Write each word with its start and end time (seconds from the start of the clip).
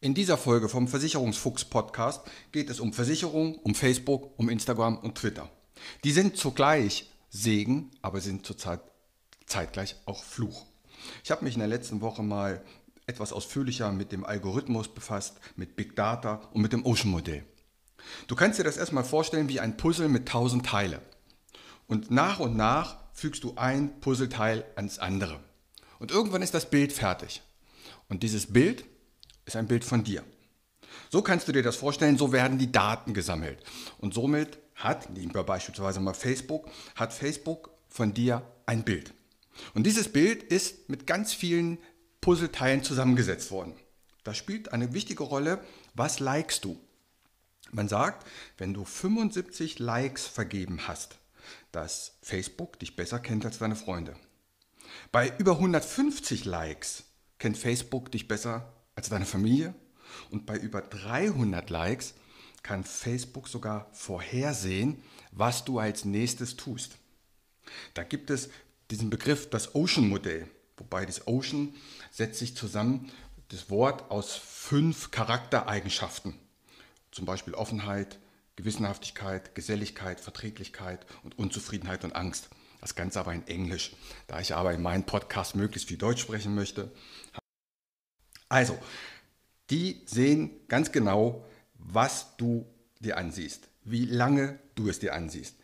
In 0.00 0.14
dieser 0.14 0.38
Folge 0.38 0.68
vom 0.68 0.86
Versicherungsfuchs 0.86 1.64
Podcast 1.64 2.24
geht 2.52 2.70
es 2.70 2.78
um 2.78 2.92
Versicherung, 2.92 3.56
um 3.56 3.74
Facebook, 3.74 4.38
um 4.38 4.48
Instagram 4.48 4.96
und 4.96 5.16
Twitter. 5.16 5.50
Die 6.04 6.12
sind 6.12 6.36
zugleich 6.36 7.10
Segen, 7.30 7.90
aber 8.00 8.20
sind 8.20 8.46
zurzeit 8.46 8.80
zeitgleich 9.46 9.96
auch 10.06 10.22
Fluch. 10.22 10.66
Ich 11.24 11.32
habe 11.32 11.44
mich 11.44 11.54
in 11.54 11.58
der 11.58 11.68
letzten 11.68 12.00
Woche 12.00 12.22
mal 12.22 12.62
etwas 13.06 13.32
ausführlicher 13.32 13.90
mit 13.90 14.12
dem 14.12 14.24
Algorithmus 14.24 14.86
befasst, 14.86 15.40
mit 15.56 15.74
Big 15.74 15.96
Data 15.96 16.48
und 16.52 16.62
mit 16.62 16.72
dem 16.72 16.86
Ocean-Modell. 16.86 17.44
Du 18.28 18.36
kannst 18.36 18.60
dir 18.60 18.64
das 18.64 18.76
erstmal 18.76 19.02
vorstellen 19.02 19.48
wie 19.48 19.58
ein 19.58 19.76
Puzzle 19.76 20.08
mit 20.08 20.28
tausend 20.28 20.64
Teile. 20.64 21.02
Und 21.88 22.12
nach 22.12 22.38
und 22.38 22.56
nach 22.56 22.98
fügst 23.14 23.42
du 23.42 23.54
ein 23.56 23.98
Puzzleteil 23.98 24.64
ans 24.76 25.00
andere. 25.00 25.40
Und 25.98 26.12
irgendwann 26.12 26.42
ist 26.42 26.54
das 26.54 26.70
Bild 26.70 26.92
fertig. 26.92 27.42
Und 28.08 28.22
dieses 28.22 28.52
Bild 28.52 28.84
ist 29.48 29.56
ein 29.56 29.66
Bild 29.66 29.84
von 29.84 30.04
dir. 30.04 30.22
So 31.10 31.22
kannst 31.22 31.48
du 31.48 31.52
dir 31.52 31.62
das 31.62 31.76
vorstellen, 31.76 32.18
so 32.18 32.32
werden 32.32 32.58
die 32.58 32.70
Daten 32.70 33.14
gesammelt. 33.14 33.58
Und 33.98 34.14
somit 34.14 34.58
hat, 34.74 35.10
nehmen 35.10 35.34
wir 35.34 35.42
beispielsweise 35.42 36.00
mal 36.00 36.14
Facebook, 36.14 36.70
hat 36.94 37.12
Facebook 37.12 37.70
von 37.88 38.14
dir 38.14 38.42
ein 38.66 38.84
Bild. 38.84 39.12
Und 39.74 39.84
dieses 39.84 40.12
Bild 40.12 40.42
ist 40.42 40.88
mit 40.88 41.06
ganz 41.06 41.32
vielen 41.32 41.78
Puzzleteilen 42.20 42.84
zusammengesetzt 42.84 43.50
worden. 43.50 43.74
Da 44.22 44.34
spielt 44.34 44.72
eine 44.72 44.92
wichtige 44.92 45.24
Rolle, 45.24 45.64
was 45.94 46.20
likest 46.20 46.64
du? 46.64 46.78
Man 47.70 47.88
sagt, 47.88 48.26
wenn 48.58 48.74
du 48.74 48.84
75 48.84 49.78
Likes 49.78 50.26
vergeben 50.26 50.86
hast, 50.86 51.16
dass 51.72 52.18
Facebook 52.22 52.78
dich 52.78 52.96
besser 52.96 53.18
kennt 53.18 53.44
als 53.44 53.58
deine 53.58 53.76
Freunde. 53.76 54.14
Bei 55.10 55.32
über 55.38 55.52
150 55.52 56.44
Likes 56.44 57.04
kennt 57.38 57.56
Facebook 57.56 58.10
dich 58.12 58.28
besser 58.28 58.72
als 58.98 59.08
deine 59.08 59.26
Familie. 59.26 59.74
Und 60.30 60.44
bei 60.44 60.56
über 60.56 60.82
300 60.82 61.70
Likes 61.70 62.14
kann 62.64 62.82
Facebook 62.82 63.46
sogar 63.46 63.88
vorhersehen, 63.92 65.00
was 65.30 65.64
du 65.64 65.78
als 65.78 66.04
nächstes 66.04 66.56
tust. 66.56 66.96
Da 67.94 68.02
gibt 68.02 68.28
es 68.28 68.50
diesen 68.90 69.08
Begriff, 69.08 69.48
das 69.50 69.76
Ocean-Modell. 69.76 70.48
Wobei 70.76 71.06
das 71.06 71.28
Ocean 71.28 71.74
setzt 72.10 72.40
sich 72.40 72.56
zusammen, 72.56 73.10
das 73.50 73.70
Wort 73.70 74.10
aus 74.10 74.34
fünf 74.34 75.12
Charaktereigenschaften. 75.12 76.34
Zum 77.12 77.24
Beispiel 77.24 77.54
Offenheit, 77.54 78.18
Gewissenhaftigkeit, 78.56 79.54
Geselligkeit, 79.54 80.20
Verträglichkeit 80.20 81.06
und 81.22 81.38
Unzufriedenheit 81.38 82.02
und 82.02 82.16
Angst. 82.16 82.48
Das 82.80 82.96
Ganze 82.96 83.20
aber 83.20 83.32
in 83.32 83.46
Englisch, 83.46 83.92
da 84.26 84.40
ich 84.40 84.54
aber 84.54 84.72
in 84.72 84.82
meinem 84.82 85.04
Podcast 85.04 85.54
möglichst 85.54 85.88
viel 85.88 85.98
Deutsch 85.98 86.22
sprechen 86.22 86.56
möchte. 86.56 86.90
Also, 88.48 88.78
die 89.70 90.02
sehen 90.06 90.50
ganz 90.68 90.92
genau, 90.92 91.44
was 91.74 92.36
du 92.36 92.66
dir 93.00 93.16
ansiehst, 93.16 93.68
wie 93.84 94.06
lange 94.06 94.58
du 94.74 94.88
es 94.88 94.98
dir 94.98 95.14
ansiehst, 95.14 95.54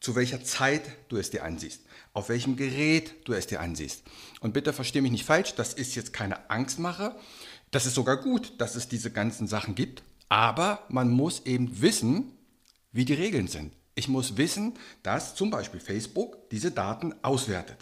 zu 0.00 0.14
welcher 0.14 0.42
Zeit 0.44 0.82
du 1.08 1.16
es 1.16 1.30
dir 1.30 1.44
ansiehst, 1.44 1.82
auf 2.12 2.28
welchem 2.28 2.56
Gerät 2.56 3.14
du 3.26 3.32
es 3.32 3.46
dir 3.46 3.60
ansiehst. 3.60 4.02
Und 4.40 4.52
bitte 4.52 4.72
verstehe 4.72 5.02
mich 5.02 5.12
nicht 5.12 5.24
falsch, 5.24 5.54
das 5.54 5.74
ist 5.74 5.94
jetzt 5.94 6.12
keine 6.12 6.50
Angstmache. 6.50 7.14
Das 7.70 7.86
ist 7.86 7.94
sogar 7.94 8.16
gut, 8.16 8.54
dass 8.58 8.76
es 8.76 8.88
diese 8.88 9.10
ganzen 9.10 9.46
Sachen 9.46 9.74
gibt. 9.74 10.02
Aber 10.28 10.84
man 10.88 11.10
muss 11.10 11.46
eben 11.46 11.80
wissen, 11.80 12.32
wie 12.92 13.04
die 13.04 13.14
Regeln 13.14 13.48
sind. 13.48 13.72
Ich 13.94 14.08
muss 14.08 14.36
wissen, 14.36 14.74
dass 15.02 15.34
zum 15.34 15.50
Beispiel 15.50 15.80
Facebook 15.80 16.50
diese 16.50 16.70
Daten 16.70 17.14
auswertet 17.22 17.78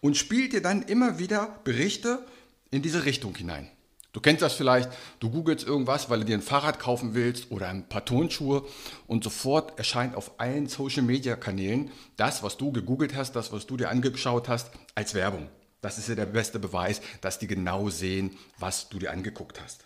und 0.00 0.16
spielt 0.16 0.52
dir 0.52 0.62
dann 0.62 0.82
immer 0.82 1.18
wieder 1.18 1.60
Berichte 1.64 2.24
in 2.70 2.82
diese 2.82 3.04
Richtung 3.04 3.34
hinein. 3.34 3.70
Du 4.12 4.20
kennst 4.20 4.42
das 4.42 4.54
vielleicht, 4.54 4.90
du 5.20 5.30
googelst 5.30 5.66
irgendwas, 5.66 6.08
weil 6.08 6.20
du 6.20 6.24
dir 6.24 6.36
ein 6.36 6.42
Fahrrad 6.42 6.78
kaufen 6.78 7.14
willst 7.14 7.50
oder 7.50 7.68
ein 7.68 7.88
paar 7.88 8.04
Tonschuhe 8.04 8.66
und 9.06 9.22
sofort 9.22 9.78
erscheint 9.78 10.16
auf 10.16 10.40
allen 10.40 10.66
Social-Media-Kanälen 10.66 11.90
das, 12.16 12.42
was 12.42 12.56
du 12.56 12.72
gegoogelt 12.72 13.14
hast, 13.14 13.36
das, 13.36 13.52
was 13.52 13.66
du 13.66 13.76
dir 13.76 13.90
angeschaut 13.90 14.48
hast, 14.48 14.70
als 14.94 15.14
Werbung. 15.14 15.48
Das 15.82 15.98
ist 15.98 16.08
ja 16.08 16.14
der 16.14 16.26
beste 16.26 16.58
Beweis, 16.58 17.00
dass 17.20 17.38
die 17.38 17.46
genau 17.46 17.90
sehen, 17.90 18.36
was 18.58 18.88
du 18.88 18.98
dir 18.98 19.12
angeguckt 19.12 19.60
hast. 19.62 19.84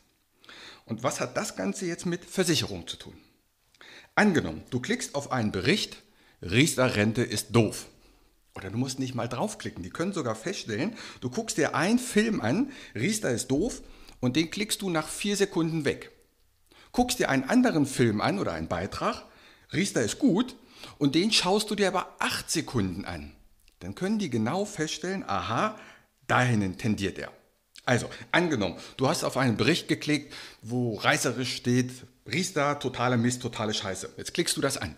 Und 0.87 1.03
was 1.03 1.21
hat 1.21 1.37
das 1.37 1.57
Ganze 1.57 1.87
jetzt 1.87 2.07
mit 2.07 2.25
Versicherung 2.25 2.87
zu 2.87 2.97
tun? 2.97 3.15
Angenommen, 4.15 4.63
du 4.71 4.81
klickst 4.81 5.15
auf 5.15 5.33
einen 5.33 5.53
Bericht, 5.53 6.03
Riester-Rente 6.43 7.23
ist 7.23 7.55
doof. 7.55 7.87
Oder 8.55 8.71
du 8.71 8.79
musst 8.79 8.99
nicht 8.99 9.15
mal 9.15 9.29
draufklicken. 9.29 9.83
Die 9.83 9.91
können 9.91 10.13
sogar 10.13 10.35
feststellen, 10.35 10.95
du 11.21 11.31
guckst 11.31 11.57
dir 11.57 11.75
einen 11.75 11.99
Film 11.99 12.41
an, 12.41 12.71
Riester 12.95 13.31
ist 13.31 13.49
doof, 13.49 13.83
und 14.21 14.37
den 14.37 14.51
klickst 14.51 14.83
du 14.83 14.91
nach 14.91 15.09
vier 15.09 15.37
Sekunden 15.37 15.85
weg. 15.85 16.13
Guckst 16.93 17.19
dir 17.19 17.31
einen 17.31 17.45
anderen 17.45 17.87
Film 17.87 18.21
an 18.21 18.39
oder 18.39 18.53
einen 18.53 18.69
Beitrag, 18.69 19.25
Riester 19.73 20.03
ist 20.03 20.19
gut, 20.19 20.55
und 20.99 21.15
den 21.15 21.33
schaust 21.33 21.71
du 21.71 21.75
dir 21.75 21.89
aber 21.89 22.15
acht 22.19 22.51
Sekunden 22.51 23.05
an. 23.05 23.33
Dann 23.81 23.95
können 23.95 24.19
die 24.19 24.31
genau 24.31 24.65
feststellen, 24.65 25.25
aha, 25.27 25.79
dahin 26.27 26.79
tendiert 26.79 27.19
er. 27.19 27.33
Also, 27.85 28.09
angenommen, 28.31 28.77
du 28.97 29.09
hast 29.09 29.25
auf 29.25 29.37
einen 29.37 29.57
Bericht 29.57 29.89
geklickt, 29.89 30.33
wo 30.61 30.95
reißerisch 30.95 31.57
steht, 31.57 31.91
Riester, 32.31 32.79
totale 32.79 33.17
Mist, 33.17 33.43
totale 33.43 33.75
Scheiße. 33.75 34.11
Jetzt 34.17 34.35
klickst 34.35 34.57
du 34.57 34.61
das 34.61 34.77
an. 34.77 34.95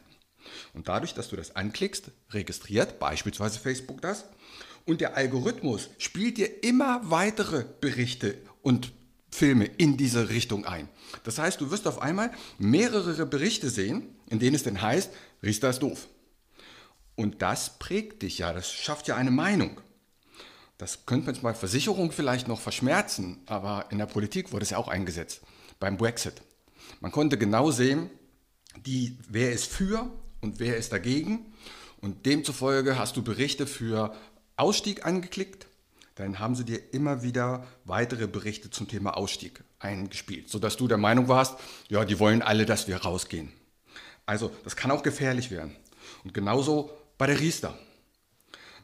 Und 0.73 0.89
dadurch, 0.89 1.15
dass 1.15 1.29
du 1.29 1.37
das 1.37 1.57
anklickst, 1.57 2.11
registriert 2.31 2.99
beispielsweise 2.99 3.59
Facebook 3.59 4.01
das. 4.01 4.25
Und 4.85 5.01
der 5.01 5.17
Algorithmus 5.17 5.89
spielt 5.99 6.37
dir 6.37 6.63
immer 6.63 7.01
weitere 7.05 7.65
Berichte 7.81 8.37
und 8.63 8.93
Filme 9.31 9.65
in 9.65 9.97
diese 9.97 10.29
Richtung 10.29 10.65
ein. 10.65 10.89
Das 11.25 11.39
heißt, 11.39 11.61
du 11.61 11.71
wirst 11.71 11.89
auf 11.89 12.01
einmal 12.01 12.31
mehrere 12.59 13.27
Berichte 13.27 13.69
sehen, 13.69 14.15
in 14.29 14.39
denen 14.39 14.55
es 14.55 14.63
denn 14.63 14.81
heißt, 14.81 15.11
Riester 15.43 15.71
ist 15.71 15.83
doof. 15.83 16.07
Und 17.17 17.43
das 17.43 17.79
prägt 17.79 18.23
dich 18.23 18.39
ja, 18.39 18.53
das 18.53 18.71
schafft 18.71 19.09
ja 19.09 19.17
eine 19.17 19.31
Meinung. 19.31 19.81
Das 20.79 21.07
könnte 21.07 21.27
man 21.27 21.41
bei 21.43 21.55
Versicherung 21.55 22.13
vielleicht 22.13 22.49
noch 22.49 22.61
verschmerzen, 22.61 23.43
aber 23.47 23.87
in 23.91 23.99
der 23.99 24.07
Politik 24.07 24.53
wurde 24.53 24.65
es 24.65 24.71
ja 24.71 24.79
auch 24.79 24.89
eingesetzt, 24.89 25.41
beim 25.79 25.97
Brexit. 25.97 26.43
Man 27.01 27.13
konnte 27.13 27.39
genau 27.39 27.71
sehen, 27.71 28.11
die, 28.85 29.17
wer 29.29 29.53
ist 29.53 29.67
für 29.67 30.11
und 30.45 30.61
wer 30.61 30.77
ist 30.77 30.93
dagegen. 30.93 31.47
Und 32.01 32.27
demzufolge 32.27 32.99
hast 32.99 33.17
du 33.17 33.23
Berichte 33.23 33.67
für 33.67 34.15
Ausstieg 34.57 35.05
angeklickt, 35.05 35.67
dann 36.15 36.39
haben 36.39 36.55
sie 36.55 36.65
dir 36.65 36.93
immer 36.93 37.25
wieder 37.25 37.67
weitere 37.85 38.29
Berichte 38.29 38.71
zum 38.71 38.87
Thema 38.87 39.17
Ausstieg 39.17 39.65
eingespielt, 39.81 40.49
sodass 40.49 40.77
du 40.77 40.87
der 40.87 40.99
Meinung 40.99 41.27
warst, 41.27 41.59
ja, 41.89 42.05
die 42.05 42.21
wollen 42.21 42.41
alle, 42.41 42.67
dass 42.67 42.87
wir 42.87 42.99
rausgehen. 42.99 43.53
Also 44.27 44.53
das 44.63 44.77
kann 44.77 44.93
auch 44.93 45.03
gefährlich 45.03 45.51
werden. 45.51 45.75
Und 46.23 46.33
genauso 46.33 46.91
bei 47.19 47.27
der 47.27 47.41
Riester. 47.41 47.77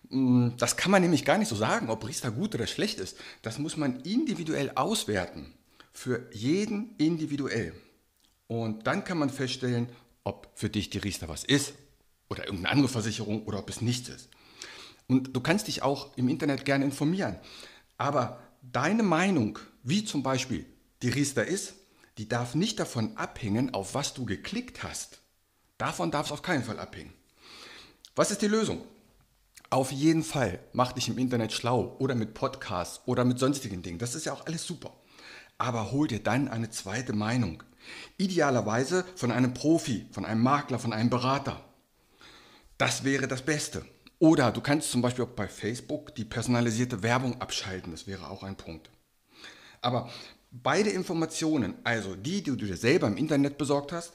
Mm, 0.08 0.50
das 0.58 0.76
kann 0.76 0.90
man 0.90 1.02
nämlich 1.02 1.24
gar 1.24 1.38
nicht 1.38 1.48
so 1.48 1.56
sagen, 1.56 1.88
ob 1.88 2.06
Riester 2.08 2.30
gut 2.32 2.54
oder 2.54 2.66
schlecht 2.66 2.98
ist. 2.98 3.16
Das 3.42 3.58
muss 3.58 3.76
man 3.76 4.00
individuell 4.00 4.72
auswerten. 4.74 5.54
Für 5.92 6.28
jeden 6.32 6.96
individuell. 6.96 7.74
Und 8.48 8.86
dann 8.86 9.04
kann 9.04 9.18
man 9.18 9.30
feststellen, 9.30 9.88
ob 10.24 10.50
für 10.54 10.70
dich 10.70 10.90
die 10.90 10.98
Riester 10.98 11.28
was 11.28 11.44
ist 11.44 11.74
oder 12.28 12.44
irgendeine 12.44 12.70
andere 12.70 12.88
Versicherung 12.88 13.44
oder 13.44 13.58
ob 13.58 13.70
es 13.70 13.80
nichts 13.80 14.08
ist. 14.08 14.28
Und 15.08 15.34
du 15.34 15.40
kannst 15.40 15.66
dich 15.66 15.82
auch 15.82 16.16
im 16.16 16.28
Internet 16.28 16.64
gerne 16.64 16.84
informieren. 16.84 17.36
Aber 17.98 18.40
deine 18.62 19.02
Meinung, 19.02 19.58
wie 19.82 20.04
zum 20.04 20.22
Beispiel 20.22 20.66
die 21.02 21.08
Riester 21.08 21.44
ist, 21.44 21.74
die 22.18 22.28
darf 22.28 22.54
nicht 22.54 22.78
davon 22.78 23.16
abhängen, 23.16 23.74
auf 23.74 23.94
was 23.94 24.14
du 24.14 24.24
geklickt 24.24 24.82
hast. 24.82 25.20
Davon 25.78 26.10
darf 26.10 26.26
es 26.26 26.32
auf 26.32 26.42
keinen 26.42 26.62
Fall 26.62 26.78
abhängen. 26.78 27.12
Was 28.14 28.30
ist 28.30 28.42
die 28.42 28.48
Lösung? 28.48 28.84
Auf 29.70 29.92
jeden 29.92 30.24
Fall 30.24 30.58
mach 30.72 30.92
dich 30.92 31.08
im 31.08 31.16
Internet 31.16 31.52
schlau 31.52 31.96
oder 31.98 32.14
mit 32.14 32.34
Podcasts 32.34 33.00
oder 33.06 33.24
mit 33.24 33.38
sonstigen 33.38 33.82
Dingen. 33.82 33.98
Das 33.98 34.14
ist 34.14 34.26
ja 34.26 34.32
auch 34.32 34.46
alles 34.46 34.66
super. 34.66 34.92
Aber 35.58 35.92
hol 35.92 36.08
dir 36.08 36.22
dann 36.22 36.48
eine 36.48 36.70
zweite 36.70 37.12
Meinung. 37.12 37.62
Idealerweise 38.16 39.04
von 39.16 39.30
einem 39.30 39.54
Profi, 39.54 40.06
von 40.12 40.24
einem 40.24 40.42
Makler, 40.42 40.78
von 40.78 40.92
einem 40.92 41.10
Berater. 41.10 41.64
Das 42.78 43.04
wäre 43.04 43.28
das 43.28 43.42
Beste. 43.42 43.84
Oder 44.18 44.52
du 44.52 44.60
kannst 44.60 44.90
zum 44.90 45.02
Beispiel 45.02 45.24
auch 45.24 45.28
bei 45.28 45.48
Facebook 45.48 46.14
die 46.14 46.24
personalisierte 46.24 47.02
Werbung 47.02 47.40
abschalten. 47.40 47.92
Das 47.92 48.06
wäre 48.06 48.28
auch 48.28 48.42
ein 48.42 48.56
Punkt. 48.56 48.90
Aber 49.80 50.10
beide 50.50 50.90
Informationen, 50.90 51.74
also 51.84 52.14
die, 52.14 52.42
die 52.42 52.50
du 52.50 52.66
dir 52.66 52.76
selber 52.76 53.06
im 53.06 53.16
Internet 53.16 53.56
besorgt 53.56 53.92
hast, 53.92 54.12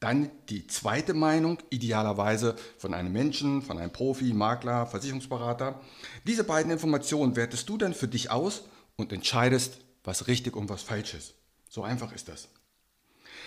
dann 0.00 0.30
die 0.48 0.66
zweite 0.66 1.14
Meinung, 1.14 1.58
idealerweise 1.70 2.56
von 2.76 2.92
einem 2.92 3.12
Menschen, 3.12 3.62
von 3.62 3.78
einem 3.78 3.92
Profi, 3.92 4.32
Makler, 4.32 4.86
Versicherungsberater. 4.86 5.80
Diese 6.26 6.44
beiden 6.44 6.72
Informationen 6.72 7.36
wertest 7.36 7.68
du 7.68 7.78
dann 7.78 7.94
für 7.94 8.08
dich 8.08 8.30
aus 8.30 8.64
und 8.96 9.12
entscheidest, 9.12 9.78
was 10.02 10.26
richtig 10.26 10.56
und 10.56 10.68
was 10.68 10.82
falsch 10.82 11.14
ist. 11.14 11.34
So 11.68 11.84
einfach 11.84 12.12
ist 12.12 12.28
das. 12.28 12.48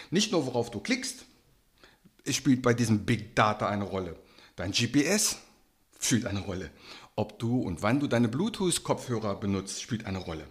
Nicht 0.09 0.31
nur 0.31 0.45
worauf 0.45 0.71
du 0.71 0.79
klickst, 0.79 1.25
es 2.23 2.35
spielt 2.35 2.61
bei 2.61 2.73
diesem 2.73 3.05
Big 3.05 3.35
Data 3.35 3.67
eine 3.67 3.83
Rolle. 3.83 4.17
Dein 4.55 4.71
GPS, 4.71 5.37
spielt 5.99 6.25
eine 6.25 6.39
Rolle. 6.39 6.71
Ob 7.15 7.39
du 7.39 7.61
und 7.61 7.81
wann 7.81 7.99
du 7.99 8.07
deine 8.07 8.27
Bluetooth-Kopfhörer 8.27 9.39
benutzt, 9.39 9.81
spielt 9.81 10.05
eine 10.05 10.19
Rolle. 10.19 10.47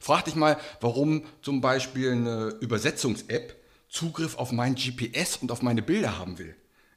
Frag 0.00 0.26
dich 0.26 0.36
mal, 0.36 0.58
warum 0.80 1.24
zum 1.42 1.60
Beispiel 1.60 2.12
eine 2.12 2.56
Übersetzungs-App 2.60 3.56
Zugriff 3.88 4.36
auf 4.36 4.52
mein 4.52 4.74
GPS 4.74 5.36
und 5.36 5.50
auf 5.50 5.62
meine 5.62 5.82
Bilder 5.82 6.18
haben 6.18 6.38
will. 6.38 6.54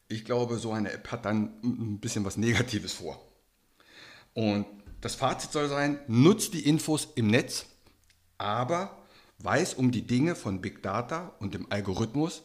Ich 0.08 0.26
glaube, 0.26 0.58
so 0.58 0.74
eine 0.74 0.92
App 0.92 1.10
hat 1.12 1.26
dann 1.26 1.54
ein 1.64 2.00
bisschen 2.00 2.26
was 2.26 2.38
Negatives 2.38 2.94
vor. 2.94 3.26
Und 4.34 4.66
das 5.00 5.16
Fazit 5.16 5.52
soll 5.52 5.70
sein, 5.70 6.00
nutz 6.08 6.52
die 6.52 6.68
Infos 6.68 7.08
im 7.16 7.28
Netz, 7.28 7.66
aber 8.38 9.01
weiß 9.44 9.74
um 9.76 9.92
die 9.92 10.06
Dinge 10.06 10.36
von 10.36 10.62
Big 10.62 10.84
Data 10.84 11.34
und 11.40 11.54
dem 11.54 11.68
Algorithmus, 11.72 12.44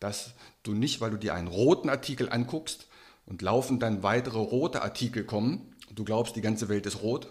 dass 0.00 0.32
du 0.62 0.72
nicht, 0.72 1.00
weil 1.00 1.10
du 1.10 1.16
dir 1.16 1.34
einen 1.34 1.48
roten 1.48 1.88
Artikel 1.88 2.30
anguckst, 2.30 2.88
und 3.28 3.42
laufen 3.42 3.78
dann 3.78 4.02
weitere 4.02 4.38
rote 4.38 4.82
Artikel 4.82 5.22
kommen. 5.22 5.74
Du 5.94 6.02
glaubst, 6.02 6.34
die 6.36 6.40
ganze 6.40 6.68
Welt 6.68 6.86
ist 6.86 7.02
rot. 7.02 7.28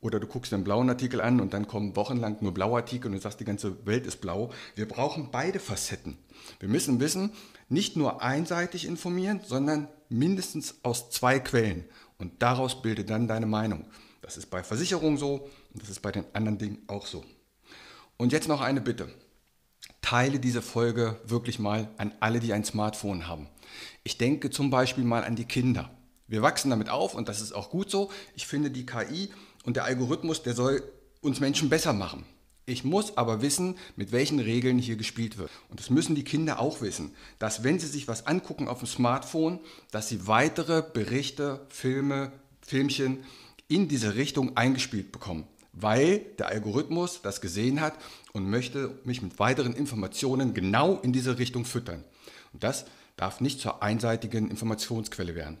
Oder 0.00 0.20
du 0.20 0.26
guckst 0.26 0.52
einen 0.52 0.62
blauen 0.62 0.88
Artikel 0.88 1.20
an 1.20 1.40
und 1.40 1.52
dann 1.52 1.66
kommen 1.66 1.96
wochenlang 1.96 2.36
nur 2.40 2.54
blaue 2.54 2.76
Artikel 2.76 3.08
und 3.08 3.14
du 3.14 3.20
sagst, 3.20 3.40
die 3.40 3.44
ganze 3.44 3.84
Welt 3.86 4.06
ist 4.06 4.20
blau. 4.20 4.52
Wir 4.76 4.86
brauchen 4.86 5.30
beide 5.32 5.58
Facetten. 5.58 6.16
Wir 6.60 6.68
müssen 6.68 7.00
wissen, 7.00 7.32
nicht 7.68 7.96
nur 7.96 8.22
einseitig 8.22 8.86
informieren, 8.86 9.40
sondern 9.44 9.88
mindestens 10.08 10.76
aus 10.84 11.10
zwei 11.10 11.40
Quellen. 11.40 11.84
Und 12.18 12.40
daraus 12.40 12.82
bilde 12.82 13.04
dann 13.04 13.26
deine 13.26 13.46
Meinung. 13.46 13.84
Das 14.22 14.36
ist 14.36 14.46
bei 14.46 14.62
Versicherungen 14.62 15.18
so 15.18 15.48
und 15.72 15.82
das 15.82 15.88
ist 15.88 16.02
bei 16.02 16.12
den 16.12 16.24
anderen 16.34 16.58
Dingen 16.58 16.78
auch 16.86 17.06
so. 17.06 17.24
Und 18.18 18.32
jetzt 18.32 18.48
noch 18.48 18.60
eine 18.60 18.80
Bitte 18.80 19.08
teile 20.00 20.38
diese 20.38 20.62
Folge 20.62 21.20
wirklich 21.26 21.58
mal 21.58 21.88
an 21.98 22.12
alle, 22.20 22.40
die 22.40 22.52
ein 22.52 22.64
Smartphone 22.64 23.26
haben. 23.26 23.48
Ich 24.04 24.18
denke 24.18 24.50
zum 24.50 24.70
Beispiel 24.70 25.04
mal 25.04 25.24
an 25.24 25.34
die 25.34 25.44
Kinder. 25.44 25.90
Wir 26.28 26.42
wachsen 26.42 26.70
damit 26.70 26.88
auf 26.88 27.14
und 27.14 27.28
das 27.28 27.40
ist 27.40 27.52
auch 27.52 27.70
gut 27.70 27.90
so. 27.90 28.10
Ich 28.34 28.46
finde, 28.46 28.70
die 28.70 28.86
KI 28.86 29.30
und 29.64 29.76
der 29.76 29.84
Algorithmus, 29.84 30.42
der 30.42 30.54
soll 30.54 30.82
uns 31.20 31.40
Menschen 31.40 31.68
besser 31.68 31.92
machen. 31.92 32.24
Ich 32.66 32.84
muss 32.84 33.16
aber 33.16 33.42
wissen, 33.42 33.76
mit 33.96 34.12
welchen 34.12 34.38
Regeln 34.38 34.78
hier 34.78 34.96
gespielt 34.96 35.38
wird. 35.38 35.50
Und 35.68 35.80
das 35.80 35.90
müssen 35.90 36.14
die 36.14 36.24
Kinder 36.24 36.60
auch 36.60 36.80
wissen, 36.80 37.14
dass 37.38 37.64
wenn 37.64 37.78
sie 37.78 37.86
sich 37.86 38.08
was 38.08 38.26
angucken 38.26 38.68
auf 38.68 38.78
dem 38.78 38.88
Smartphone, 38.88 39.58
dass 39.90 40.08
sie 40.08 40.26
weitere 40.26 40.82
Berichte, 40.82 41.66
Filme, 41.68 42.32
Filmchen 42.60 43.24
in 43.68 43.88
diese 43.88 44.14
Richtung 44.14 44.56
eingespielt 44.56 45.12
bekommen 45.12 45.48
weil 45.78 46.18
der 46.38 46.48
Algorithmus 46.48 47.20
das 47.22 47.40
gesehen 47.40 47.80
hat 47.80 47.94
und 48.32 48.48
möchte 48.48 48.98
mich 49.04 49.22
mit 49.22 49.38
weiteren 49.38 49.74
Informationen 49.74 50.54
genau 50.54 50.98
in 51.00 51.12
diese 51.12 51.38
Richtung 51.38 51.64
füttern. 51.64 52.02
Und 52.52 52.64
das 52.64 52.86
darf 53.16 53.40
nicht 53.40 53.60
zur 53.60 53.82
einseitigen 53.82 54.50
Informationsquelle 54.50 55.34
werden. 55.34 55.58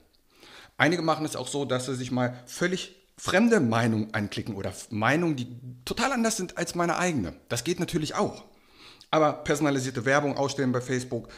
Einige 0.78 1.02
machen 1.02 1.24
es 1.24 1.36
auch 1.36 1.48
so, 1.48 1.64
dass 1.64 1.86
sie 1.86 1.94
sich 1.94 2.10
mal 2.10 2.42
völlig 2.46 2.96
fremde 3.18 3.60
Meinungen 3.60 4.12
anklicken 4.12 4.56
oder 4.56 4.72
Meinungen, 4.90 5.36
die 5.36 5.48
total 5.84 6.12
anders 6.12 6.36
sind 6.36 6.58
als 6.58 6.74
meine 6.74 6.98
eigene. 6.98 7.34
Das 7.48 7.64
geht 7.64 7.80
natürlich 7.80 8.14
auch. 8.14 8.44
Aber 9.10 9.32
personalisierte 9.32 10.04
Werbung 10.04 10.36
ausstellen 10.36 10.72
bei 10.72 10.80
Facebook, 10.80 11.28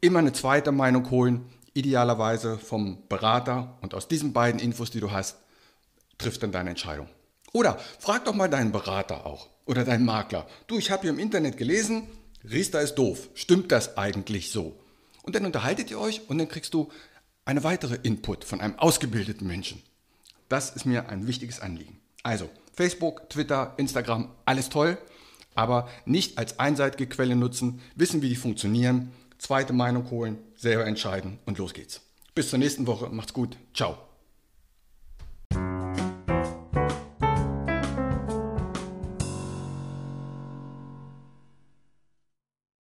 immer 0.00 0.18
eine 0.18 0.32
zweite 0.32 0.70
Meinung 0.70 1.10
holen, 1.10 1.46
idealerweise 1.72 2.58
vom 2.58 3.06
Berater 3.08 3.78
und 3.80 3.94
aus 3.94 4.06
diesen 4.06 4.32
beiden 4.32 4.60
Infos, 4.60 4.90
die 4.90 5.00
du 5.00 5.10
hast, 5.10 5.38
trifft 6.18 6.42
dann 6.42 6.52
deine 6.52 6.70
Entscheidung. 6.70 7.08
Oder 7.54 7.78
frag 8.00 8.24
doch 8.24 8.34
mal 8.34 8.48
deinen 8.48 8.72
Berater 8.72 9.24
auch 9.24 9.48
oder 9.64 9.84
deinen 9.84 10.04
Makler. 10.04 10.46
Du, 10.66 10.76
ich 10.76 10.90
habe 10.90 11.02
hier 11.02 11.10
im 11.10 11.20
Internet 11.20 11.56
gelesen, 11.56 12.08
Riester 12.42 12.80
ist 12.80 12.96
doof. 12.96 13.28
Stimmt 13.34 13.70
das 13.70 13.96
eigentlich 13.96 14.50
so? 14.50 14.76
Und 15.22 15.36
dann 15.36 15.46
unterhaltet 15.46 15.88
ihr 15.90 16.00
euch 16.00 16.28
und 16.28 16.36
dann 16.38 16.48
kriegst 16.48 16.74
du 16.74 16.90
eine 17.44 17.62
weitere 17.62 17.94
Input 18.02 18.44
von 18.44 18.60
einem 18.60 18.76
ausgebildeten 18.78 19.46
Menschen. 19.46 19.80
Das 20.48 20.74
ist 20.74 20.84
mir 20.84 21.08
ein 21.08 21.28
wichtiges 21.28 21.60
Anliegen. 21.60 22.00
Also, 22.24 22.50
Facebook, 22.74 23.30
Twitter, 23.30 23.74
Instagram, 23.76 24.32
alles 24.44 24.68
toll, 24.68 24.98
aber 25.54 25.88
nicht 26.06 26.38
als 26.38 26.58
einseitige 26.58 27.06
Quelle 27.06 27.36
nutzen, 27.36 27.80
wissen, 27.94 28.20
wie 28.20 28.30
die 28.30 28.36
funktionieren, 28.36 29.12
zweite 29.38 29.72
Meinung 29.72 30.10
holen, 30.10 30.38
selber 30.56 30.86
entscheiden 30.86 31.38
und 31.46 31.58
los 31.58 31.72
geht's. 31.72 32.00
Bis 32.34 32.50
zur 32.50 32.58
nächsten 32.58 32.88
Woche, 32.88 33.10
macht's 33.10 33.32
gut, 33.32 33.56
ciao. 33.74 33.96